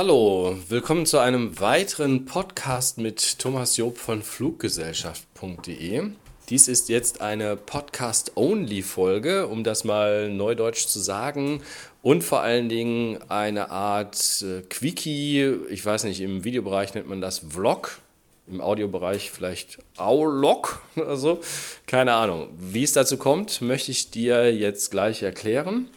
Hallo, 0.00 0.56
willkommen 0.68 1.06
zu 1.06 1.18
einem 1.18 1.58
weiteren 1.58 2.24
Podcast 2.24 2.98
mit 2.98 3.40
Thomas 3.40 3.76
Job 3.76 3.98
von 3.98 4.22
Fluggesellschaft.de. 4.22 6.10
Dies 6.48 6.68
ist 6.68 6.88
jetzt 6.88 7.20
eine 7.20 7.56
Podcast-Only-Folge, 7.56 9.48
um 9.48 9.64
das 9.64 9.82
mal 9.82 10.30
neudeutsch 10.30 10.86
zu 10.86 11.00
sagen. 11.00 11.62
Und 12.00 12.22
vor 12.22 12.42
allen 12.42 12.68
Dingen 12.68 13.18
eine 13.28 13.72
Art 13.72 14.44
äh, 14.46 14.60
Quickie, 14.70 15.56
ich 15.68 15.84
weiß 15.84 16.04
nicht, 16.04 16.20
im 16.20 16.44
Videobereich 16.44 16.94
nennt 16.94 17.08
man 17.08 17.20
das 17.20 17.40
Vlog, 17.40 17.98
im 18.46 18.60
Audiobereich 18.60 19.32
vielleicht 19.32 19.78
Aulog 19.96 20.80
oder 20.94 21.16
so. 21.16 21.40
Keine 21.88 22.12
Ahnung. 22.12 22.50
Wie 22.56 22.84
es 22.84 22.92
dazu 22.92 23.16
kommt, 23.16 23.62
möchte 23.62 23.90
ich 23.90 24.12
dir 24.12 24.54
jetzt 24.54 24.92
gleich 24.92 25.24
erklären. 25.24 25.88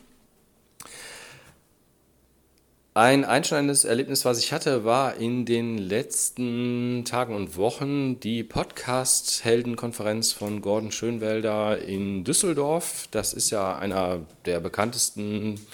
Ein 2.93 3.23
einschneidendes 3.23 3.85
Erlebnis, 3.85 4.25
was 4.25 4.37
ich 4.37 4.51
hatte, 4.51 4.83
war 4.83 5.15
in 5.15 5.45
den 5.45 5.77
letzten 5.77 7.05
Tagen 7.05 7.33
und 7.33 7.55
Wochen 7.55 8.19
die 8.19 8.43
Podcast-Heldenkonferenz 8.43 10.33
von 10.33 10.61
Gordon 10.61 10.91
Schönwelder 10.91 11.77
in 11.77 12.25
Düsseldorf. 12.25 13.07
Das 13.11 13.32
ist 13.32 13.49
ja 13.49 13.77
einer 13.77 14.19
der 14.43 14.59
bekanntesten 14.59 15.65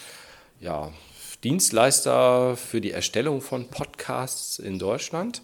ja, 0.59 0.94
Dienstleister 1.44 2.55
für 2.55 2.81
die 2.81 2.91
Erstellung 2.91 3.41
von 3.41 3.67
Podcasts 3.67 4.59
in 4.59 4.77
Deutschland. 4.77 5.41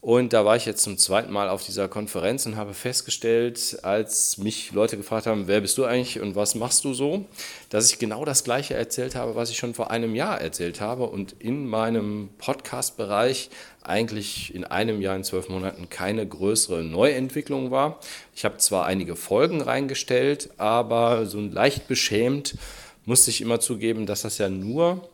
Und 0.00 0.32
da 0.32 0.44
war 0.44 0.54
ich 0.54 0.66
jetzt 0.66 0.82
zum 0.82 0.98
zweiten 0.98 1.32
Mal 1.32 1.48
auf 1.48 1.64
dieser 1.64 1.88
Konferenz 1.88 2.46
und 2.46 2.54
habe 2.54 2.74
festgestellt, 2.74 3.78
als 3.82 4.38
mich 4.38 4.70
Leute 4.70 4.96
gefragt 4.96 5.26
haben, 5.26 5.48
wer 5.48 5.60
bist 5.60 5.76
du 5.78 5.84
eigentlich 5.84 6.20
und 6.20 6.36
was 6.36 6.54
machst 6.54 6.84
du 6.84 6.94
so, 6.94 7.24
dass 7.70 7.90
ich 7.90 7.98
genau 7.98 8.24
das 8.24 8.44
gleiche 8.44 8.74
erzählt 8.74 9.16
habe, 9.16 9.34
was 9.34 9.50
ich 9.50 9.56
schon 9.56 9.74
vor 9.74 9.90
einem 9.90 10.14
Jahr 10.14 10.40
erzählt 10.40 10.80
habe 10.80 11.06
und 11.06 11.34
in 11.40 11.66
meinem 11.66 12.28
Podcast-Bereich 12.38 13.50
eigentlich 13.82 14.54
in 14.54 14.64
einem 14.64 15.00
Jahr, 15.00 15.16
in 15.16 15.24
zwölf 15.24 15.48
Monaten 15.48 15.88
keine 15.88 16.26
größere 16.26 16.84
Neuentwicklung 16.84 17.72
war. 17.72 17.98
Ich 18.34 18.44
habe 18.44 18.58
zwar 18.58 18.86
einige 18.86 19.16
Folgen 19.16 19.60
reingestellt, 19.60 20.50
aber 20.56 21.26
so 21.26 21.40
leicht 21.40 21.88
beschämt 21.88 22.56
musste 23.06 23.30
ich 23.30 23.40
immer 23.40 23.60
zugeben, 23.60 24.06
dass 24.06 24.22
das 24.22 24.38
ja 24.38 24.48
nur 24.48 25.08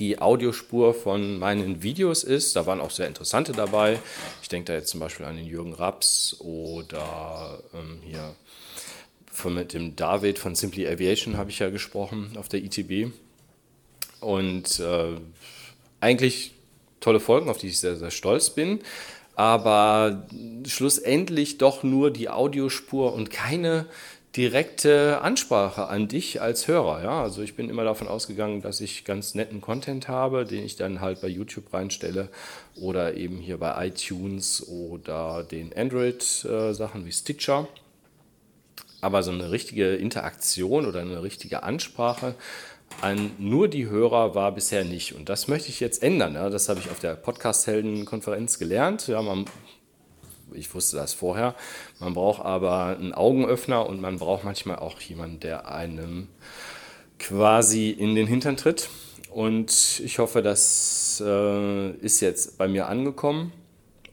die 0.00 0.18
Audiospur 0.18 0.94
von 0.94 1.38
meinen 1.38 1.82
Videos 1.82 2.24
ist. 2.24 2.56
Da 2.56 2.66
waren 2.66 2.80
auch 2.80 2.90
sehr 2.90 3.06
interessante 3.06 3.52
dabei. 3.52 4.00
Ich 4.42 4.48
denke 4.48 4.72
da 4.72 4.78
jetzt 4.78 4.88
zum 4.88 4.98
Beispiel 4.98 5.26
an 5.26 5.36
den 5.36 5.46
Jürgen 5.46 5.74
Raps 5.74 6.36
oder 6.40 7.62
ähm, 7.74 7.98
hier 8.02 8.34
von, 9.30 9.54
mit 9.54 9.74
dem 9.74 9.94
David 9.96 10.38
von 10.38 10.54
Simply 10.54 10.88
Aviation 10.88 11.36
habe 11.36 11.50
ich 11.50 11.58
ja 11.58 11.70
gesprochen 11.70 12.32
auf 12.36 12.48
der 12.48 12.64
ITB. 12.64 13.12
Und 14.20 14.80
äh, 14.80 15.16
eigentlich 16.00 16.54
tolle 17.00 17.20
Folgen, 17.20 17.50
auf 17.50 17.58
die 17.58 17.68
ich 17.68 17.78
sehr, 17.78 17.96
sehr 17.96 18.10
stolz 18.10 18.50
bin. 18.50 18.80
Aber 19.34 20.26
schlussendlich 20.66 21.58
doch 21.58 21.82
nur 21.82 22.10
die 22.10 22.28
Audiospur 22.28 23.12
und 23.12 23.30
keine 23.30 23.86
direkte 24.36 25.20
Ansprache 25.22 25.88
an 25.88 26.06
dich 26.06 26.40
als 26.40 26.68
Hörer. 26.68 27.02
Ja? 27.02 27.22
Also 27.22 27.42
ich 27.42 27.56
bin 27.56 27.68
immer 27.68 27.84
davon 27.84 28.06
ausgegangen, 28.08 28.62
dass 28.62 28.80
ich 28.80 29.04
ganz 29.04 29.34
netten 29.34 29.60
Content 29.60 30.08
habe, 30.08 30.44
den 30.44 30.64
ich 30.64 30.76
dann 30.76 31.00
halt 31.00 31.20
bei 31.20 31.28
YouTube 31.28 31.72
reinstelle 31.72 32.28
oder 32.76 33.14
eben 33.14 33.38
hier 33.38 33.58
bei 33.58 33.88
iTunes 33.88 34.66
oder 34.68 35.42
den 35.42 35.76
Android-Sachen 35.76 37.04
wie 37.06 37.12
Stitcher. 37.12 37.66
Aber 39.00 39.22
so 39.22 39.32
eine 39.32 39.50
richtige 39.50 39.96
Interaktion 39.96 40.86
oder 40.86 41.00
eine 41.00 41.22
richtige 41.22 41.62
Ansprache 41.62 42.34
an 43.00 43.30
nur 43.38 43.68
die 43.68 43.88
Hörer 43.88 44.34
war 44.34 44.52
bisher 44.52 44.84
nicht. 44.84 45.14
Und 45.14 45.28
das 45.28 45.48
möchte 45.48 45.70
ich 45.70 45.80
jetzt 45.80 46.02
ändern. 46.02 46.34
Ja? 46.34 46.50
Das 46.50 46.68
habe 46.68 46.80
ich 46.80 46.90
auf 46.90 47.00
der 47.00 47.14
Podcast-Helden-Konferenz 47.14 48.58
gelernt. 48.58 49.08
Ja, 49.08 49.22
man 49.22 49.46
ich 50.54 50.74
wusste 50.74 50.96
das 50.96 51.14
vorher. 51.14 51.54
Man 51.98 52.14
braucht 52.14 52.44
aber 52.44 52.86
einen 52.86 53.12
Augenöffner 53.12 53.86
und 53.86 54.00
man 54.00 54.18
braucht 54.18 54.44
manchmal 54.44 54.76
auch 54.76 55.00
jemanden, 55.00 55.40
der 55.40 55.68
einem 55.68 56.28
quasi 57.18 57.90
in 57.90 58.14
den 58.14 58.26
Hintern 58.26 58.56
tritt. 58.56 58.88
Und 59.30 60.00
ich 60.04 60.18
hoffe, 60.18 60.42
das 60.42 61.22
äh, 61.24 61.90
ist 61.90 62.20
jetzt 62.20 62.58
bei 62.58 62.66
mir 62.66 62.88
angekommen 62.88 63.52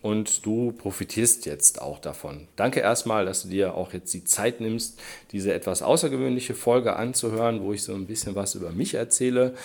und 0.01 0.45
du 0.45 0.71
profitierst 0.73 1.45
jetzt 1.45 1.81
auch 1.81 1.99
davon. 1.99 2.47
Danke 2.55 2.79
erstmal, 2.81 3.25
dass 3.25 3.43
du 3.43 3.49
dir 3.49 3.73
auch 3.73 3.93
jetzt 3.93 4.13
die 4.13 4.23
Zeit 4.23 4.61
nimmst, 4.61 4.99
diese 5.31 5.53
etwas 5.53 5.81
außergewöhnliche 5.81 6.53
Folge 6.53 6.95
anzuhören, 6.95 7.61
wo 7.61 7.73
ich 7.73 7.83
so 7.83 7.93
ein 7.93 8.05
bisschen 8.05 8.35
was 8.35 8.55
über 8.55 8.71
mich 8.71 8.93
erzähle, 8.93 9.55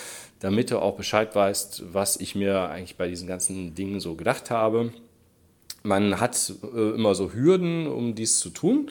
damit 0.41 0.71
du 0.71 0.79
auch 0.79 0.97
Bescheid 0.97 1.35
weißt, 1.35 1.93
was 1.93 2.17
ich 2.17 2.35
mir 2.35 2.69
eigentlich 2.71 2.97
bei 2.97 3.09
diesen 3.09 3.29
ganzen 3.29 3.75
Dingen 3.75 4.01
so 4.01 4.15
gedacht 4.15 4.51
habe. 4.51 4.93
Man 5.83 6.21
hat 6.21 6.53
äh, 6.75 6.91
immer 6.95 7.15
so 7.15 7.33
Hürden, 7.33 7.87
um 7.87 8.15
dies 8.15 8.39
zu 8.39 8.51
tun. 8.51 8.91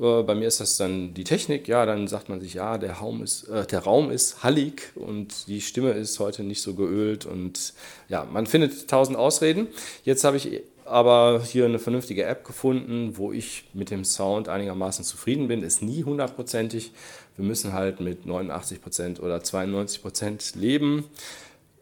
Äh, 0.00 0.22
bei 0.22 0.34
mir 0.34 0.48
ist 0.48 0.60
das 0.60 0.76
dann 0.76 1.14
die 1.14 1.24
Technik. 1.24 1.68
Ja, 1.68 1.86
dann 1.86 2.08
sagt 2.08 2.28
man 2.28 2.40
sich, 2.40 2.54
ja, 2.54 2.78
der 2.78 2.94
Raum 2.94 3.22
ist, 3.22 3.44
äh, 3.48 3.66
der 3.66 3.80
Raum 3.80 4.10
ist 4.10 4.42
hallig 4.42 4.92
und 4.94 5.48
die 5.48 5.60
Stimme 5.60 5.92
ist 5.92 6.18
heute 6.20 6.42
nicht 6.42 6.62
so 6.62 6.74
geölt. 6.74 7.26
Und 7.26 7.74
ja, 8.08 8.26
man 8.30 8.46
findet 8.46 8.88
tausend 8.88 9.16
Ausreden. 9.16 9.68
Jetzt 10.04 10.24
habe 10.24 10.36
ich 10.36 10.62
aber 10.84 11.42
hier 11.42 11.64
eine 11.64 11.78
vernünftige 11.78 12.24
App 12.24 12.44
gefunden, 12.44 13.16
wo 13.16 13.32
ich 13.32 13.64
mit 13.74 13.90
dem 13.90 14.04
Sound 14.04 14.48
einigermaßen 14.48 15.04
zufrieden 15.04 15.48
bin. 15.48 15.62
Ist 15.62 15.82
nie 15.82 16.04
hundertprozentig. 16.04 16.92
Wir 17.36 17.44
müssen 17.44 17.72
halt 17.72 18.00
mit 18.00 18.24
89 18.24 18.80
Prozent 18.80 19.20
oder 19.20 19.42
92 19.42 20.02
Prozent 20.02 20.54
leben. 20.54 21.04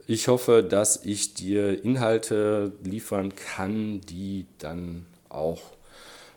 Ich 0.06 0.28
hoffe, 0.28 0.62
dass 0.62 1.04
ich 1.04 1.32
dir 1.32 1.82
Inhalte 1.82 2.72
liefern 2.82 3.34
kann, 3.34 4.02
die 4.02 4.44
dann 4.58 5.06
auch 5.30 5.62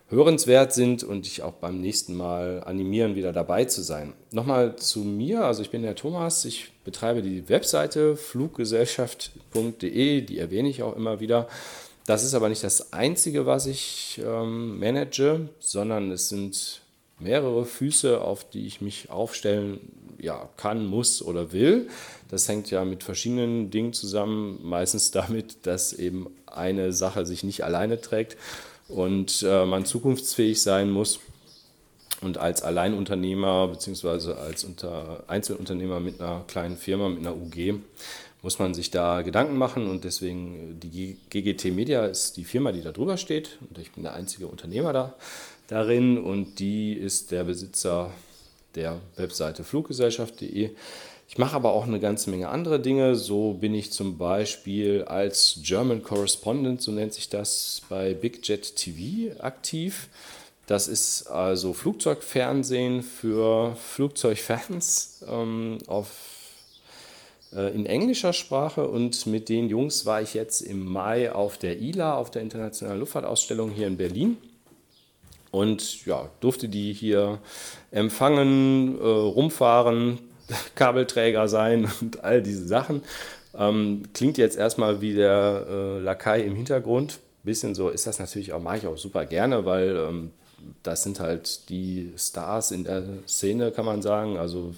hörenswert 0.10 0.74
sind 0.74 1.04
und 1.04 1.26
dich 1.26 1.42
auch 1.42 1.54
beim 1.54 1.82
nächsten 1.82 2.16
Mal 2.16 2.64
animieren, 2.64 3.16
wieder 3.16 3.34
dabei 3.34 3.66
zu 3.66 3.82
sein. 3.82 4.14
Nochmal 4.32 4.78
zu 4.78 5.00
mir, 5.00 5.44
also 5.44 5.62
ich 5.62 5.70
bin 5.70 5.82
der 5.82 5.96
Thomas, 5.96 6.46
ich 6.46 6.72
betreibe 6.86 7.22
die 7.22 7.50
Webseite 7.50 8.16
fluggesellschaft.de, 8.16 10.22
die 10.22 10.40
erwähne 10.40 10.70
ich 10.70 10.82
auch 10.82 10.96
immer 10.96 11.20
wieder. 11.20 11.50
Das 12.06 12.24
ist 12.24 12.36
aber 12.36 12.48
nicht 12.48 12.64
das 12.64 12.94
Einzige, 12.94 13.46
was 13.46 13.66
ich 13.66 14.22
ähm, 14.24 14.80
manage, 14.80 15.50
sondern 15.60 16.10
es 16.12 16.30
sind 16.30 16.84
mehrere 17.20 17.66
Füße, 17.66 18.22
auf 18.22 18.50
die 18.50 18.68
ich 18.68 18.82
mich 18.82 19.10
aufstellen 19.10 19.80
ja, 20.20 20.50
kann, 20.58 20.86
muss 20.86 21.22
oder 21.22 21.52
will. 21.52 21.90
Das 22.30 22.48
hängt 22.50 22.72
ja 22.72 22.84
mit 22.86 23.04
verschiedenen 23.04 23.70
Dingen 23.70 23.94
zusammen, 23.94 24.60
meistens 24.64 25.12
damit, 25.12 25.66
dass 25.66 25.94
eben 25.94 26.28
eine 26.46 26.94
Sache 26.94 27.26
sich 27.26 27.44
nicht 27.44 27.64
alleine 27.64 28.02
trägt 28.02 28.38
und 28.88 29.44
äh, 29.48 29.66
man 29.66 29.86
zukunftsfähig 29.86 30.62
sein 30.62 30.90
muss. 30.90 31.20
Und 32.22 32.40
als 32.40 32.64
Alleinunternehmer 32.64 33.68
bzw. 33.68 34.34
als 34.34 34.64
Unter 34.64 35.24
Einzelunternehmer 35.28 36.00
mit 36.00 36.20
einer 36.20 36.44
kleinen 36.48 36.76
Firma, 36.76 37.10
mit 37.10 37.20
einer 37.20 37.36
UG, 37.36 37.80
muss 38.42 38.58
man 38.58 38.74
sich 38.74 38.90
da 38.90 39.22
Gedanken 39.22 39.56
machen. 39.56 39.88
Und 39.88 40.04
deswegen, 40.04 40.80
die 40.80 41.18
GGT 41.30 41.66
Media 41.66 42.06
ist 42.06 42.38
die 42.38 42.44
Firma, 42.44 42.72
die 42.72 42.82
da 42.82 42.92
drüber 42.92 43.18
steht. 43.18 43.60
Und 43.70 43.78
ich 43.78 43.92
bin 43.92 44.02
der 44.02 44.14
einzige 44.14 44.48
Unternehmer 44.48 44.94
da, 44.94 45.14
darin. 45.68 46.18
Und 46.18 46.60
die 46.60 46.94
ist 46.94 47.32
der 47.32 47.44
Besitzer 47.44 48.12
der 48.76 49.00
Webseite 49.16 49.64
fluggesellschaft.de. 49.64 50.72
Ich 51.30 51.38
mache 51.38 51.56
aber 51.56 51.74
auch 51.74 51.86
eine 51.86 52.00
ganze 52.00 52.30
Menge 52.30 52.48
andere 52.48 52.80
Dinge. 52.80 53.16
So 53.16 53.54
bin 53.54 53.74
ich 53.74 53.92
zum 53.92 54.18
Beispiel 54.18 55.04
als 55.04 55.60
German 55.62 56.02
Correspondent, 56.02 56.82
so 56.82 56.92
nennt 56.92 57.14
sich 57.14 57.28
das, 57.28 57.82
bei 57.90 58.14
Big 58.14 58.48
Jet 58.48 58.76
TV 58.78 59.38
aktiv. 59.42 60.08
Das 60.68 60.88
ist 60.88 61.28
also 61.28 61.74
Flugzeugfernsehen 61.74 63.02
für 63.02 63.76
Flugzeugfans 63.76 65.26
ähm, 65.30 65.80
auf, 65.88 66.10
äh, 67.54 67.74
in 67.74 67.86
englischer 67.86 68.34
Sprache. 68.34 68.88
Und 68.88 69.26
mit 69.28 69.50
den 69.50 69.70
Jungs 69.70 70.06
war 70.06 70.22
ich 70.22 70.34
jetzt 70.34 70.62
im 70.62 70.86
Mai 70.86 71.32
auf 71.32 71.58
der 71.58 71.80
ILA, 71.80 72.16
auf 72.16 72.32
der 72.32 72.42
Internationalen 72.42 73.00
Luftfahrtausstellung 73.00 73.72
hier 73.72 73.88
in 73.88 73.98
Berlin 73.98 74.38
und 75.52 76.06
ja, 76.06 76.30
durfte 76.40 76.70
die 76.70 76.94
hier 76.94 77.40
empfangen, 77.92 79.00
äh, 79.00 79.04
rumfahren, 79.04 80.20
Kabelträger 80.76 81.48
sein 81.48 81.92
und 82.02 82.24
all 82.24 82.42
diese 82.42 82.68
Sachen. 82.68 83.02
Ähm, 83.58 84.04
klingt 84.14 84.38
jetzt 84.38 84.58
erstmal 84.58 85.02
wie 85.02 85.14
der 85.14 85.66
äh, 85.70 86.00
Lakai 86.00 86.42
im 86.42 86.56
Hintergrund. 86.56 87.20
Bisschen 87.44 87.76
so 87.76 87.90
ist 87.90 88.06
das 88.08 88.20
natürlich 88.20 88.54
auch, 88.54 88.62
mache 88.62 88.78
ich 88.78 88.88
auch 88.88 88.98
super 88.98 89.26
gerne, 89.26 89.66
weil 89.66 89.96
ähm, 89.96 90.32
das 90.84 91.04
sind 91.04 91.20
halt 91.20 91.70
die 91.70 92.12
Stars 92.18 92.72
in 92.72 92.84
der 92.84 93.04
Szene, 93.28 93.72
kann 93.72 93.86
man 93.86 94.02
sagen. 94.02 94.38
Also 94.38 94.74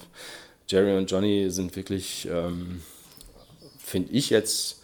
Jerry 0.68 0.96
und 0.96 1.10
Johnny 1.10 1.50
sind 1.50 1.76
wirklich, 1.76 2.28
ähm, 2.32 2.82
finde 3.80 4.12
ich 4.12 4.30
jetzt, 4.30 4.79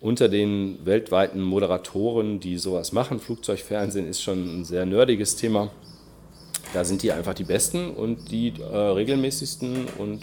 unter 0.00 0.28
den 0.28 0.78
weltweiten 0.84 1.42
Moderatoren, 1.42 2.40
die 2.40 2.58
sowas 2.58 2.92
machen. 2.92 3.20
Flugzeugfernsehen 3.20 4.08
ist 4.08 4.22
schon 4.22 4.60
ein 4.60 4.64
sehr 4.64 4.86
nerdiges 4.86 5.36
Thema. 5.36 5.70
Da 6.72 6.84
sind 6.84 7.02
die 7.02 7.12
einfach 7.12 7.34
die 7.34 7.44
Besten 7.44 7.90
und 7.90 8.30
die 8.30 8.54
äh, 8.60 8.76
regelmäßigsten 8.76 9.86
und 9.98 10.20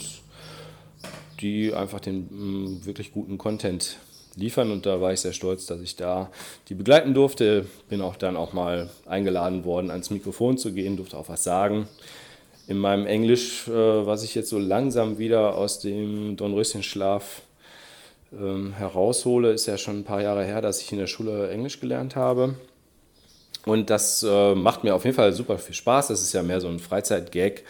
die 1.41 1.73
einfach 1.73 1.99
den 1.99 2.27
mh, 2.31 2.85
wirklich 2.85 3.11
guten 3.11 3.37
Content 3.37 3.97
liefern 4.35 4.71
und 4.71 4.85
da 4.85 5.01
war 5.01 5.13
ich 5.13 5.19
sehr 5.19 5.33
stolz, 5.33 5.65
dass 5.65 5.81
ich 5.81 5.95
da 5.95 6.31
die 6.69 6.75
begleiten 6.75 7.13
durfte. 7.13 7.65
Bin 7.89 8.01
auch 8.01 8.15
dann 8.15 8.37
auch 8.37 8.53
mal 8.53 8.89
eingeladen 9.05 9.65
worden, 9.65 9.91
ans 9.91 10.09
Mikrofon 10.09 10.57
zu 10.57 10.73
gehen, 10.73 10.95
durfte 10.95 11.17
auch 11.17 11.29
was 11.29 11.43
sagen. 11.43 11.87
In 12.67 12.77
meinem 12.77 13.07
Englisch, 13.07 13.67
äh, 13.67 13.71
was 13.71 14.23
ich 14.23 14.35
jetzt 14.35 14.49
so 14.49 14.59
langsam 14.59 15.17
wieder 15.17 15.55
aus 15.55 15.79
dem 15.79 16.35
Dornröschenschlaf 16.37 17.41
ähm, 18.33 18.73
heraushole, 18.73 19.51
ist 19.51 19.65
ja 19.65 19.77
schon 19.77 19.99
ein 19.99 20.03
paar 20.03 20.21
Jahre 20.21 20.43
her, 20.43 20.61
dass 20.61 20.81
ich 20.81 20.91
in 20.91 20.97
der 20.97 21.07
Schule 21.07 21.49
Englisch 21.49 21.79
gelernt 21.79 22.15
habe. 22.15 22.55
Und 23.65 23.89
das 23.89 24.23
äh, 24.23 24.55
macht 24.55 24.83
mir 24.83 24.95
auf 24.95 25.03
jeden 25.03 25.15
Fall 25.15 25.33
super 25.33 25.57
viel 25.57 25.75
Spaß. 25.75 26.07
Das 26.07 26.21
ist 26.21 26.33
ja 26.33 26.41
mehr 26.41 26.61
so 26.61 26.69
ein 26.69 26.79
Freizeitgag 26.79 27.63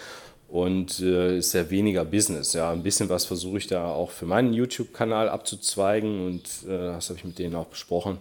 und 0.47 0.99
äh, 0.99 1.37
ist 1.37 1.53
ja 1.53 1.69
weniger 1.69 2.05
Business. 2.05 2.53
Ja, 2.53 2.71
ein 2.71 2.83
bisschen 2.83 3.09
was 3.09 3.25
versuche 3.25 3.57
ich 3.57 3.67
da 3.67 3.91
auch 3.91 4.11
für 4.11 4.25
meinen 4.25 4.53
YouTube-Kanal 4.53 5.29
abzuzweigen 5.29 6.25
und 6.25 6.43
äh, 6.67 6.77
das 6.77 7.09
habe 7.09 7.19
ich 7.19 7.25
mit 7.25 7.39
denen 7.39 7.55
auch 7.55 7.65
besprochen. 7.65 8.19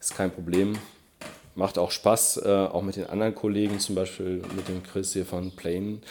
Ist 0.00 0.16
kein 0.16 0.30
Problem. 0.30 0.76
Macht 1.54 1.78
auch 1.78 1.90
Spaß, 1.90 2.42
äh, 2.44 2.48
auch 2.48 2.82
mit 2.82 2.96
den 2.96 3.06
anderen 3.06 3.34
Kollegen, 3.34 3.78
zum 3.78 3.94
Beispiel 3.94 4.42
mit 4.56 4.68
dem 4.68 4.82
Chris 4.82 5.12
hier 5.12 5.24
von 5.24 5.52
Plain 5.52 6.02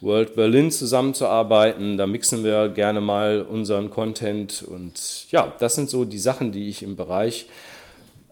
World 0.00 0.34
Berlin 0.34 0.70
zusammenzuarbeiten. 0.70 1.96
Da 1.96 2.06
mixen 2.06 2.44
wir 2.44 2.68
gerne 2.68 3.00
mal 3.00 3.42
unseren 3.42 3.90
Content 3.90 4.62
und 4.62 5.30
ja, 5.30 5.52
das 5.58 5.74
sind 5.74 5.90
so 5.90 6.04
die 6.04 6.18
Sachen, 6.18 6.52
die 6.52 6.68
ich 6.68 6.82
im 6.82 6.96
Bereich 6.96 7.46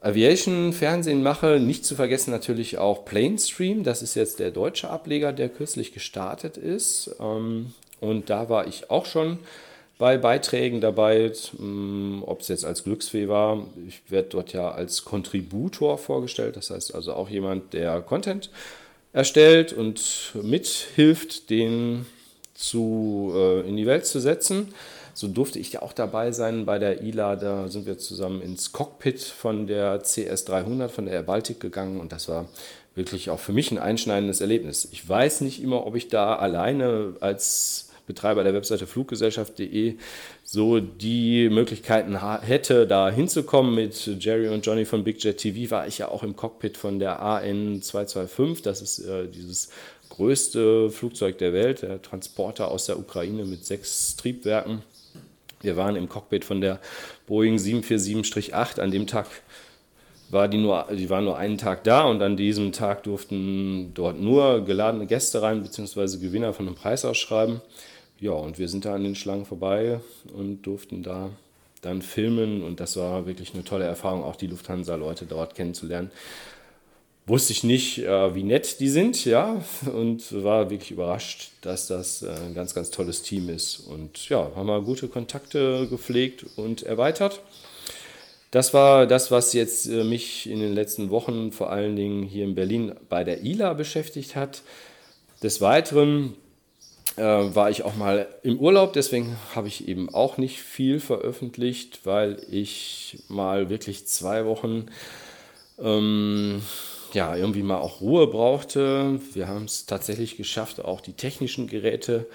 Aviation-Fernsehen 0.00 1.22
mache. 1.22 1.58
Nicht 1.60 1.84
zu 1.84 1.94
vergessen 1.94 2.30
natürlich 2.30 2.78
auch 2.78 3.04
Planestream. 3.04 3.82
Das 3.82 4.02
ist 4.02 4.14
jetzt 4.14 4.38
der 4.38 4.50
deutsche 4.50 4.90
Ableger, 4.90 5.32
der 5.32 5.48
kürzlich 5.48 5.92
gestartet 5.92 6.56
ist. 6.56 7.16
Ähm, 7.20 7.72
und 8.00 8.30
da 8.30 8.48
war 8.48 8.66
ich 8.66 8.90
auch 8.90 9.06
schon 9.06 9.38
bei 9.98 10.16
Beiträgen 10.16 10.80
dabei, 10.80 11.32
ähm, 11.58 12.22
ob 12.24 12.40
es 12.40 12.48
jetzt 12.48 12.64
als 12.64 12.84
Glücksfee 12.84 13.28
war. 13.28 13.66
Ich 13.86 14.00
werde 14.08 14.28
dort 14.28 14.52
ja 14.52 14.70
als 14.70 15.04
Contributor 15.04 15.98
vorgestellt. 15.98 16.56
Das 16.56 16.70
heißt 16.70 16.94
also 16.94 17.12
auch 17.14 17.28
jemand, 17.28 17.72
der 17.74 18.00
Content 18.00 18.50
erstellt 19.12 19.72
und 19.72 20.32
mithilft, 20.40 21.50
den 21.50 22.06
zu, 22.54 23.32
äh, 23.34 23.68
in 23.68 23.76
die 23.76 23.86
Welt 23.86 24.06
zu 24.06 24.20
setzen. 24.20 24.72
So 25.14 25.26
durfte 25.26 25.58
ich 25.58 25.72
ja 25.72 25.82
auch 25.82 25.92
dabei 25.92 26.30
sein 26.30 26.64
bei 26.64 26.78
der 26.78 27.02
ILA. 27.02 27.34
Da 27.34 27.68
sind 27.68 27.86
wir 27.86 27.98
zusammen 27.98 28.40
ins 28.40 28.70
Cockpit 28.70 29.20
von 29.20 29.66
der 29.66 30.04
CS300, 30.04 30.88
von 30.88 31.06
der 31.06 31.14
Air 31.14 31.22
Baltic 31.24 31.58
gegangen 31.58 31.98
und 31.98 32.12
das 32.12 32.28
war 32.28 32.46
wirklich 32.94 33.30
auch 33.30 33.40
für 33.40 33.52
mich 33.52 33.72
ein 33.72 33.78
einschneidendes 33.78 34.40
Erlebnis. 34.40 34.88
Ich 34.92 35.08
weiß 35.08 35.40
nicht 35.40 35.60
immer, 35.60 35.86
ob 35.86 35.96
ich 35.96 36.08
da 36.08 36.36
alleine 36.36 37.14
als 37.20 37.87
Betreiber 38.08 38.42
der 38.42 38.54
Webseite 38.54 38.88
fluggesellschaft.de 38.88 39.94
so 40.42 40.80
die 40.80 41.48
Möglichkeiten 41.48 42.18
hätte, 42.42 42.88
da 42.88 43.08
hinzukommen. 43.08 43.76
Mit 43.76 44.10
Jerry 44.18 44.48
und 44.48 44.66
Johnny 44.66 44.84
von 44.84 45.04
Big 45.04 45.22
Jet 45.22 45.36
TV 45.36 45.70
war 45.70 45.86
ich 45.86 45.98
ja 45.98 46.08
auch 46.08 46.24
im 46.24 46.34
Cockpit 46.34 46.76
von 46.76 46.98
der 46.98 47.22
AN225. 47.22 48.62
Das 48.64 48.82
ist 48.82 48.98
äh, 49.00 49.28
dieses 49.28 49.68
größte 50.08 50.90
Flugzeug 50.90 51.38
der 51.38 51.52
Welt, 51.52 51.82
der 51.82 52.02
Transporter 52.02 52.70
aus 52.72 52.86
der 52.86 52.98
Ukraine 52.98 53.44
mit 53.44 53.64
sechs 53.64 54.16
Triebwerken. 54.16 54.82
Wir 55.60 55.76
waren 55.76 55.94
im 55.94 56.08
Cockpit 56.08 56.44
von 56.44 56.60
der 56.60 56.80
Boeing 57.26 57.56
747-8. 57.56 58.80
An 58.80 58.90
dem 58.90 59.06
Tag 59.06 59.26
war 60.30 60.48
die 60.48 60.58
nur, 60.58 60.86
die 60.92 61.10
war 61.10 61.20
nur 61.20 61.38
einen 61.38 61.58
Tag 61.58 61.84
da 61.84 62.04
und 62.04 62.22
an 62.22 62.36
diesem 62.36 62.72
Tag 62.72 63.02
durften 63.04 63.92
dort 63.94 64.20
nur 64.20 64.64
geladene 64.64 65.06
Gäste 65.06 65.42
rein, 65.42 65.62
beziehungsweise 65.62 66.18
Gewinner 66.18 66.52
von 66.52 66.66
einem 66.66 66.74
Preis 66.74 67.04
ausschreiben. 67.04 67.60
Ja, 68.20 68.32
und 68.32 68.58
wir 68.58 68.68
sind 68.68 68.84
da 68.84 68.94
an 68.94 69.04
den 69.04 69.14
Schlangen 69.14 69.46
vorbei 69.46 70.00
und 70.34 70.62
durften 70.62 71.02
da 71.02 71.30
dann 71.82 72.02
filmen 72.02 72.62
und 72.64 72.80
das 72.80 72.96
war 72.96 73.26
wirklich 73.26 73.54
eine 73.54 73.62
tolle 73.62 73.84
Erfahrung, 73.84 74.24
auch 74.24 74.34
die 74.34 74.48
Lufthansa-Leute 74.48 75.26
dort 75.26 75.54
kennenzulernen 75.54 76.10
wusste 77.28 77.52
ich 77.52 77.62
nicht, 77.62 77.98
äh, 77.98 78.34
wie 78.34 78.42
nett 78.42 78.80
die 78.80 78.88
sind, 78.88 79.24
ja, 79.24 79.62
und 79.92 80.42
war 80.42 80.70
wirklich 80.70 80.90
überrascht, 80.90 81.50
dass 81.60 81.86
das 81.86 82.22
äh, 82.22 82.30
ein 82.30 82.54
ganz, 82.54 82.74
ganz 82.74 82.90
tolles 82.90 83.22
Team 83.22 83.48
ist. 83.48 83.80
Und 83.80 84.28
ja, 84.28 84.50
haben 84.56 84.66
wir 84.66 84.80
gute 84.80 85.08
Kontakte 85.08 85.86
gepflegt 85.88 86.46
und 86.56 86.82
erweitert. 86.82 87.40
Das 88.50 88.72
war 88.72 89.06
das, 89.06 89.30
was 89.30 89.52
jetzt 89.52 89.86
äh, 89.86 90.04
mich 90.04 90.48
in 90.48 90.60
den 90.60 90.74
letzten 90.74 91.10
Wochen 91.10 91.52
vor 91.52 91.70
allen 91.70 91.96
Dingen 91.96 92.22
hier 92.22 92.44
in 92.44 92.54
Berlin 92.54 92.94
bei 93.08 93.24
der 93.24 93.42
ILA 93.42 93.74
beschäftigt 93.74 94.34
hat. 94.34 94.62
Des 95.42 95.60
Weiteren 95.60 96.34
äh, 97.18 97.54
war 97.54 97.70
ich 97.70 97.84
auch 97.84 97.96
mal 97.96 98.26
im 98.42 98.58
Urlaub, 98.58 98.92
deswegen 98.92 99.36
habe 99.54 99.68
ich 99.68 99.88
eben 99.88 100.12
auch 100.12 100.38
nicht 100.38 100.60
viel 100.60 101.00
veröffentlicht, 101.00 102.00
weil 102.04 102.38
ich 102.50 103.18
mal 103.28 103.68
wirklich 103.70 104.06
zwei 104.06 104.46
Wochen 104.46 104.86
ähm, 105.78 106.62
ja, 107.12 107.36
irgendwie 107.36 107.62
mal 107.62 107.78
auch 107.78 108.00
Ruhe 108.00 108.26
brauchte. 108.26 109.20
Wir 109.32 109.48
haben 109.48 109.64
es 109.64 109.86
tatsächlich 109.86 110.36
geschafft, 110.36 110.84
auch 110.84 111.00
die 111.00 111.14
technischen 111.14 111.66
Geräte 111.66 112.26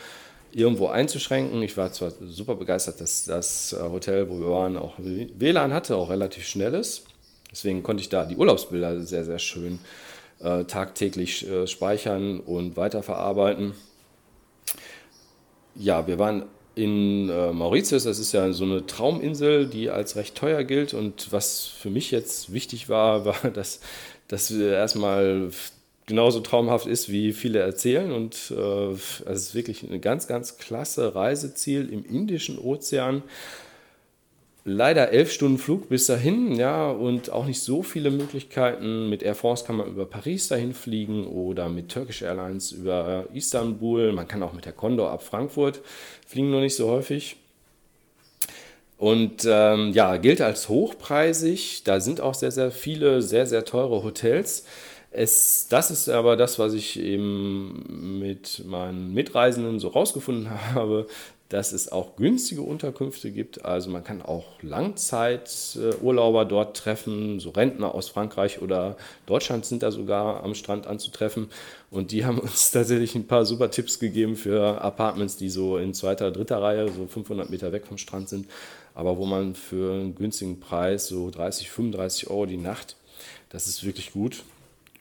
irgendwo 0.51 0.87
einzuschränken. 0.87 1.61
Ich 1.63 1.77
war 1.77 1.91
zwar 1.91 2.11
super 2.21 2.55
begeistert, 2.55 3.01
dass 3.01 3.25
das 3.25 3.73
äh, 3.73 3.81
Hotel, 3.81 4.29
wo 4.29 4.39
wir 4.39 4.49
waren, 4.49 4.77
auch 4.77 4.95
WLAN 4.97 5.73
hatte, 5.73 5.95
auch 5.95 6.09
relativ 6.09 6.45
schnelles. 6.47 7.05
Deswegen 7.51 7.83
konnte 7.83 8.01
ich 8.01 8.09
da 8.09 8.25
die 8.25 8.35
Urlaubsbilder 8.35 9.01
sehr, 9.01 9.25
sehr 9.25 9.39
schön 9.39 9.79
äh, 10.39 10.63
tagtäglich 10.65 11.47
äh, 11.47 11.67
speichern 11.67 12.39
und 12.39 12.77
weiterverarbeiten. 12.77 13.73
Ja, 15.75 16.07
wir 16.07 16.19
waren 16.19 16.45
in 16.75 17.29
äh, 17.29 17.51
Mauritius, 17.51 18.03
das 18.03 18.19
ist 18.19 18.31
ja 18.31 18.51
so 18.51 18.63
eine 18.63 18.85
Trauminsel, 18.85 19.67
die 19.67 19.89
als 19.89 20.15
recht 20.15 20.35
teuer 20.35 20.63
gilt. 20.63 20.93
Und 20.93 21.31
was 21.31 21.65
für 21.65 21.89
mich 21.89 22.11
jetzt 22.11 22.51
wichtig 22.51 22.89
war, 22.89 23.25
war, 23.25 23.51
dass 23.51 23.79
das 24.27 24.49
erstmal 24.51 25.51
genauso 26.05 26.39
traumhaft 26.41 26.87
ist, 26.87 27.09
wie 27.09 27.33
viele 27.33 27.59
erzählen. 27.59 28.11
Und 28.11 28.51
äh, 28.55 28.91
es 28.91 29.21
ist 29.25 29.55
wirklich 29.55 29.83
ein 29.83 30.01
ganz, 30.01 30.27
ganz 30.27 30.57
klasse 30.57 31.15
Reiseziel 31.15 31.89
im 31.89 32.03
Indischen 32.05 32.57
Ozean. 32.57 33.23
Leider 34.65 35.11
elf 35.11 35.29
Stunden 35.29 35.57
Flug 35.57 35.89
bis 35.89 36.05
dahin, 36.05 36.55
ja, 36.55 36.89
und 36.89 37.29
auch 37.29 37.45
nicht 37.45 37.61
so 37.61 37.83
viele 37.83 38.11
Möglichkeiten. 38.11 39.09
Mit 39.09 39.21
Air 39.21 39.35
France 39.35 39.65
kann 39.65 39.75
man 39.75 39.87
über 39.89 40.05
Paris 40.05 40.47
dahin 40.47 40.73
fliegen 40.73 41.27
oder 41.27 41.67
mit 41.67 41.89
Turkish 41.89 42.21
Airlines 42.21 42.71
über 42.71 43.25
Istanbul. 43.33 44.13
Man 44.13 44.25
kann 44.27 44.41
auch 44.41 44.53
mit 44.53 44.63
der 44.63 44.71
Condor 44.71 45.11
ab 45.11 45.21
Frankfurt 45.21 45.81
fliegen, 46.25 46.49
nur 46.49 46.61
nicht 46.61 46.77
so 46.77 46.89
häufig. 46.89 47.35
Und 48.97 49.45
ähm, 49.45 49.91
ja, 49.91 50.15
gilt 50.15 50.39
als 50.39 50.69
hochpreisig. 50.69 51.83
Da 51.83 51.99
sind 51.99 52.21
auch 52.21 52.33
sehr, 52.33 52.51
sehr 52.51 52.71
viele 52.71 53.21
sehr, 53.21 53.45
sehr 53.45 53.65
teure 53.65 54.01
Hotels. 54.01 54.65
Es, 55.11 55.67
das 55.69 55.91
ist 55.91 56.07
aber 56.07 56.37
das, 56.37 56.57
was 56.57 56.73
ich 56.73 56.97
eben 56.97 58.19
mit 58.19 58.63
meinen 58.65 59.13
Mitreisenden 59.13 59.79
so 59.79 59.89
rausgefunden 59.89 60.49
habe, 60.73 61.07
dass 61.53 61.71
es 61.71 61.91
auch 61.91 62.15
günstige 62.15 62.63
Unterkünfte 62.63 63.31
gibt. 63.31 63.63
Also 63.63 63.89
man 63.89 64.03
kann 64.03 64.21
auch 64.21 64.45
Langzeiturlauber 64.61 66.45
dort 66.45 66.75
treffen, 66.75 67.39
so 67.39 67.51
Rentner 67.51 67.93
aus 67.93 68.09
Frankreich 68.09 68.61
oder 68.61 68.97
Deutschland 69.25 69.65
sind 69.65 69.83
da 69.83 69.91
sogar 69.91 70.43
am 70.43 70.55
Strand 70.55 70.87
anzutreffen. 70.87 71.49
Und 71.91 72.11
die 72.11 72.25
haben 72.25 72.39
uns 72.39 72.71
tatsächlich 72.71 73.15
ein 73.15 73.27
paar 73.27 73.45
super 73.45 73.71
Tipps 73.71 73.99
gegeben 73.99 74.35
für 74.35 74.81
Apartments, 74.81 75.37
die 75.37 75.49
so 75.49 75.77
in 75.77 75.93
zweiter, 75.93 76.31
dritter 76.31 76.61
Reihe, 76.61 76.89
so 76.91 77.07
500 77.07 77.49
Meter 77.49 77.71
weg 77.71 77.85
vom 77.87 77.97
Strand 77.97 78.29
sind 78.29 78.47
aber 78.95 79.17
wo 79.17 79.25
man 79.25 79.55
für 79.55 79.93
einen 79.93 80.15
günstigen 80.15 80.59
Preis, 80.59 81.07
so 81.07 81.29
30, 81.29 81.69
35 81.69 82.29
Euro 82.29 82.45
die 82.45 82.57
Nacht, 82.57 82.95
das 83.49 83.67
ist 83.67 83.83
wirklich 83.83 84.11
gut, 84.11 84.43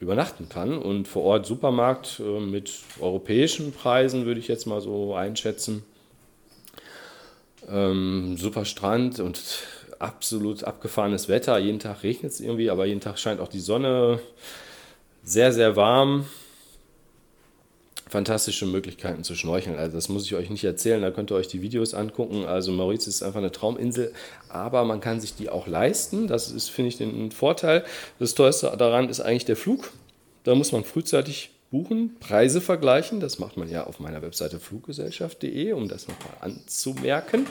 übernachten 0.00 0.48
kann. 0.48 0.78
Und 0.78 1.08
vor 1.08 1.22
Ort 1.24 1.46
Supermarkt 1.46 2.20
äh, 2.20 2.40
mit 2.40 2.72
europäischen 3.00 3.72
Preisen 3.72 4.26
würde 4.26 4.40
ich 4.40 4.48
jetzt 4.48 4.66
mal 4.66 4.80
so 4.80 5.14
einschätzen. 5.14 5.84
Ähm, 7.68 8.36
super 8.36 8.64
Strand 8.64 9.20
und 9.20 9.40
absolut 9.98 10.64
abgefahrenes 10.64 11.28
Wetter. 11.28 11.58
Jeden 11.58 11.78
Tag 11.78 12.02
regnet 12.02 12.32
es 12.32 12.40
irgendwie, 12.40 12.70
aber 12.70 12.86
jeden 12.86 13.00
Tag 13.00 13.18
scheint 13.18 13.40
auch 13.40 13.48
die 13.48 13.60
Sonne. 13.60 14.20
Sehr, 15.22 15.52
sehr 15.52 15.76
warm 15.76 16.26
fantastische 18.12 18.66
Möglichkeiten 18.66 19.24
zu 19.24 19.34
schnorcheln. 19.34 19.78
Also 19.78 19.96
das 19.96 20.08
muss 20.08 20.26
ich 20.26 20.34
euch 20.34 20.50
nicht 20.50 20.62
erzählen, 20.62 21.02
da 21.02 21.10
könnt 21.10 21.32
ihr 21.32 21.34
euch 21.34 21.48
die 21.48 21.62
Videos 21.62 21.94
angucken. 21.94 22.44
Also 22.44 22.70
Mauritius 22.70 23.16
ist 23.16 23.22
einfach 23.22 23.38
eine 23.38 23.50
Trauminsel, 23.50 24.12
aber 24.48 24.84
man 24.84 25.00
kann 25.00 25.20
sich 25.20 25.34
die 25.34 25.48
auch 25.48 25.66
leisten. 25.66 26.28
Das 26.28 26.50
ist, 26.50 26.68
finde 26.68 26.90
ich, 26.90 26.98
den 26.98 27.32
Vorteil. 27.32 27.84
Das 28.18 28.34
teuerste 28.34 28.72
daran 28.78 29.08
ist 29.08 29.20
eigentlich 29.20 29.46
der 29.46 29.56
Flug. 29.56 29.90
Da 30.44 30.54
muss 30.54 30.72
man 30.72 30.84
frühzeitig 30.84 31.50
buchen, 31.72 32.16
Preise 32.20 32.60
vergleichen. 32.60 33.18
Das 33.18 33.40
macht 33.40 33.56
man 33.56 33.68
ja 33.68 33.84
auf 33.84 33.98
meiner 33.98 34.22
Webseite 34.22 34.60
fluggesellschaft.de, 34.60 35.72
um 35.72 35.88
das 35.88 36.06
nochmal 36.06 36.34
anzumerken. 36.40 37.46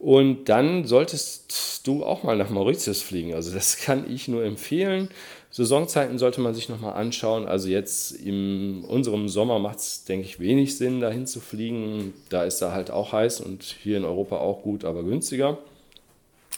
Und 0.00 0.48
dann 0.48 0.86
solltest 0.86 1.86
du 1.86 2.04
auch 2.04 2.24
mal 2.24 2.36
nach 2.36 2.50
Mauritius 2.50 3.02
fliegen. 3.02 3.34
Also 3.34 3.52
das 3.54 3.76
kann 3.84 4.10
ich 4.10 4.26
nur 4.26 4.44
empfehlen. 4.44 5.10
Saisonzeiten 5.50 6.18
sollte 6.18 6.40
man 6.40 6.54
sich 6.54 6.68
nochmal 6.68 6.94
anschauen. 6.94 7.46
Also 7.46 7.68
jetzt 7.68 8.10
in 8.12 8.82
unserem 8.84 9.28
Sommer 9.28 9.60
macht 9.60 9.78
es, 9.78 10.04
denke 10.04 10.26
ich, 10.26 10.40
wenig 10.40 10.76
Sinn, 10.76 11.00
dahin 11.00 11.26
zu 11.26 11.38
fliegen. 11.38 12.12
Da 12.28 12.44
ist 12.44 12.60
da 12.60 12.72
halt 12.72 12.90
auch 12.90 13.12
heiß 13.12 13.40
und 13.40 13.62
hier 13.62 13.98
in 13.98 14.04
Europa 14.04 14.38
auch 14.38 14.62
gut, 14.62 14.84
aber 14.84 15.04
günstiger. 15.04 15.58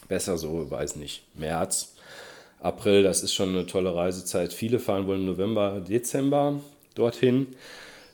Besser 0.09 0.39
so, 0.39 0.71
weiß 0.71 0.97
nicht, 0.97 1.25
März, 1.35 1.95
April, 2.61 3.03
das 3.03 3.23
ist 3.23 3.35
schon 3.35 3.51
eine 3.51 3.67
tolle 3.67 3.95
Reisezeit. 3.95 4.53
Viele 4.53 4.79
fahren 4.79 5.07
wohl 5.07 5.17
im 5.17 5.27
November, 5.27 5.81
Dezember 5.81 6.61
dorthin. 6.99 7.49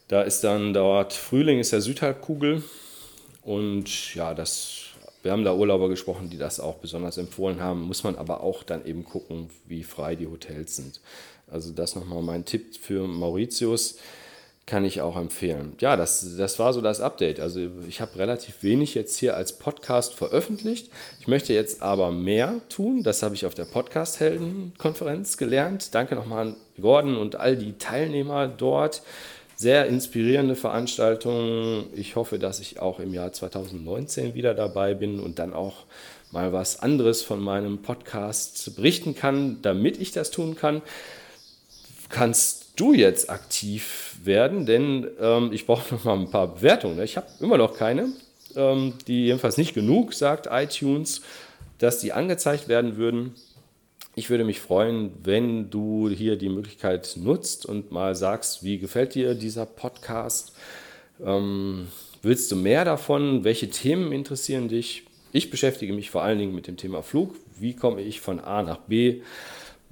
Da 0.08 0.22
ist 0.22 0.44
dann 0.44 0.74
dort 0.74 1.12
Frühling, 1.12 1.58
ist 1.58 1.72
der 1.72 1.80
Südhalbkugel. 1.80 2.62
Und 3.42 4.14
ja, 4.14 4.34
das 4.34 4.92
wir 5.22 5.30
haben 5.30 5.44
da 5.44 5.54
Urlauber 5.54 5.88
gesprochen, 5.88 6.30
die 6.30 6.36
das 6.38 6.58
auch 6.58 6.76
besonders 6.76 7.16
empfohlen 7.16 7.60
haben. 7.60 7.82
Muss 7.82 8.02
man 8.02 8.16
aber 8.16 8.42
auch 8.42 8.64
dann 8.64 8.84
eben 8.84 9.04
gucken, 9.04 9.50
wie 9.66 9.84
frei 9.84 10.16
die 10.16 10.26
Hotels 10.26 10.76
sind. 10.76 11.00
Also 11.48 11.72
das 11.72 11.94
nochmal 11.94 12.22
mein 12.22 12.44
Tipp 12.44 12.76
für 12.76 13.06
Mauritius 13.06 13.98
kann 14.72 14.86
ich 14.86 15.02
auch 15.02 15.18
empfehlen. 15.18 15.74
Ja, 15.80 15.96
das, 15.96 16.34
das 16.38 16.58
war 16.58 16.72
so 16.72 16.80
das 16.80 17.02
Update. 17.02 17.40
Also 17.40 17.60
ich 17.86 18.00
habe 18.00 18.18
relativ 18.18 18.62
wenig 18.62 18.94
jetzt 18.94 19.18
hier 19.18 19.36
als 19.36 19.58
Podcast 19.58 20.14
veröffentlicht. 20.14 20.90
Ich 21.20 21.28
möchte 21.28 21.52
jetzt 21.52 21.82
aber 21.82 22.10
mehr 22.10 22.54
tun. 22.70 23.02
Das 23.02 23.22
habe 23.22 23.34
ich 23.34 23.44
auf 23.44 23.52
der 23.52 23.66
Podcast-Helden-Konferenz 23.66 25.36
gelernt. 25.36 25.94
Danke 25.94 26.14
nochmal 26.14 26.46
an 26.46 26.56
Gordon 26.80 27.18
und 27.18 27.36
all 27.36 27.54
die 27.54 27.76
Teilnehmer 27.76 28.48
dort 28.48 29.02
sehr 29.56 29.84
inspirierende 29.88 30.56
Veranstaltung. 30.56 31.84
Ich 31.94 32.16
hoffe, 32.16 32.38
dass 32.38 32.58
ich 32.58 32.80
auch 32.80 32.98
im 32.98 33.12
Jahr 33.12 33.30
2019 33.30 34.32
wieder 34.32 34.54
dabei 34.54 34.94
bin 34.94 35.20
und 35.20 35.38
dann 35.38 35.52
auch 35.52 35.84
mal 36.30 36.54
was 36.54 36.80
anderes 36.80 37.20
von 37.20 37.42
meinem 37.42 37.82
Podcast 37.82 38.74
berichten 38.74 39.14
kann, 39.14 39.60
damit 39.60 40.00
ich 40.00 40.12
das 40.12 40.30
tun 40.30 40.56
kann. 40.56 40.80
Kannst 42.08 42.61
du 42.76 42.94
jetzt 42.94 43.30
aktiv 43.30 44.16
werden, 44.22 44.66
denn 44.66 45.06
ähm, 45.20 45.52
ich 45.52 45.66
brauche 45.66 45.94
noch 45.94 46.04
mal 46.04 46.18
ein 46.18 46.30
paar 46.30 46.54
Bewertungen. 46.54 47.00
Ich 47.02 47.16
habe 47.16 47.26
immer 47.40 47.58
noch 47.58 47.76
keine, 47.76 48.08
ähm, 48.56 48.94
die 49.06 49.26
jedenfalls 49.26 49.56
nicht 49.56 49.74
genug, 49.74 50.14
sagt 50.14 50.48
iTunes, 50.50 51.22
dass 51.78 51.98
die 51.98 52.12
angezeigt 52.12 52.68
werden 52.68 52.96
würden. 52.96 53.34
Ich 54.14 54.28
würde 54.28 54.44
mich 54.44 54.60
freuen, 54.60 55.12
wenn 55.22 55.70
du 55.70 56.10
hier 56.10 56.36
die 56.36 56.50
Möglichkeit 56.50 57.14
nutzt 57.16 57.64
und 57.64 57.92
mal 57.92 58.14
sagst, 58.14 58.62
wie 58.62 58.78
gefällt 58.78 59.14
dir 59.14 59.34
dieser 59.34 59.64
Podcast? 59.64 60.52
Ähm, 61.24 61.88
willst 62.22 62.52
du 62.52 62.56
mehr 62.56 62.84
davon? 62.84 63.44
Welche 63.44 63.70
Themen 63.70 64.12
interessieren 64.12 64.68
dich? 64.68 65.04
Ich 65.32 65.50
beschäftige 65.50 65.94
mich 65.94 66.10
vor 66.10 66.22
allen 66.22 66.38
Dingen 66.38 66.54
mit 66.54 66.66
dem 66.66 66.76
Thema 66.76 67.02
Flug. 67.02 67.34
Wie 67.58 67.74
komme 67.74 68.02
ich 68.02 68.20
von 68.20 68.38
A 68.38 68.62
nach 68.62 68.80
B? 68.80 69.22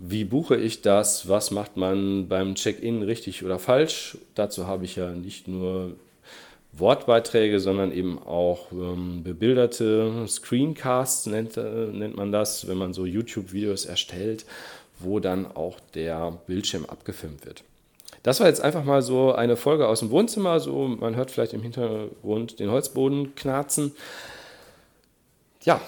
Wie 0.02 0.24
buche 0.24 0.56
ich 0.56 0.80
das? 0.80 1.28
Was 1.28 1.50
macht 1.50 1.76
man 1.76 2.26
beim 2.26 2.54
Check-in 2.54 3.02
richtig 3.02 3.44
oder 3.44 3.58
falsch? 3.58 4.16
Dazu 4.34 4.66
habe 4.66 4.86
ich 4.86 4.96
ja 4.96 5.10
nicht 5.10 5.46
nur 5.46 5.92
Wortbeiträge, 6.72 7.60
sondern 7.60 7.92
eben 7.92 8.18
auch 8.18 8.72
ähm, 8.72 9.22
bebilderte 9.22 10.24
Screencasts 10.26 11.26
nennt, 11.26 11.58
äh, 11.58 11.88
nennt 11.92 12.16
man 12.16 12.32
das, 12.32 12.66
wenn 12.66 12.78
man 12.78 12.94
so 12.94 13.04
YouTube-Videos 13.04 13.84
erstellt, 13.84 14.46
wo 14.98 15.20
dann 15.20 15.46
auch 15.54 15.78
der 15.94 16.38
Bildschirm 16.46 16.86
abgefilmt 16.86 17.44
wird. 17.44 17.62
Das 18.22 18.40
war 18.40 18.46
jetzt 18.46 18.62
einfach 18.62 18.84
mal 18.84 19.02
so 19.02 19.32
eine 19.32 19.58
Folge 19.58 19.86
aus 19.86 20.00
dem 20.00 20.08
Wohnzimmer. 20.08 20.60
So, 20.60 20.88
man 20.88 21.14
hört 21.14 21.30
vielleicht 21.30 21.52
im 21.52 21.62
Hintergrund 21.62 22.58
den 22.58 22.70
Holzboden 22.70 23.34
knarzen. 23.34 23.92
Ja, 25.62 25.78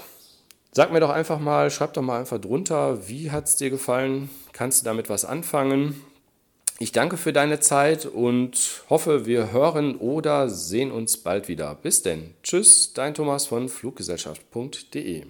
sag 0.73 0.93
mir 0.93 1.01
doch 1.01 1.11
einfach 1.11 1.39
mal, 1.39 1.71
schreib 1.71 1.93
doch 1.93 2.03
mal 2.03 2.21
einfach 2.21 2.41
drunter, 2.41 3.09
wie 3.09 3.31
hat 3.31 3.47
es 3.47 3.57
dir 3.57 3.71
gefallen? 3.71 4.31
Kannst 4.53 4.81
du 4.81 4.85
damit 4.85 5.09
was 5.09 5.25
anfangen? 5.25 6.03
Ich 6.79 6.91
danke 6.91 7.17
für 7.17 7.33
deine 7.33 7.61
Zeit 7.61 8.07
und 8.07 8.83
hoffe, 8.91 9.25
wir 9.27 9.53
hören 9.53 9.97
oder 9.97 10.49
sehen 10.49 10.91
uns 10.91 11.19
bald 11.19 11.47
wieder. 11.47 11.77
Bis 11.77 12.03
denn. 12.03 12.35
Tschüss, 12.43 12.93
dein 12.93 13.15
Thomas 13.15 13.47
von 13.47 13.69
Fluggesellschaft.de. 13.69 15.27